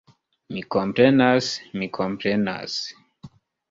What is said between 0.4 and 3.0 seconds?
Mi komprenas, mi komprenas!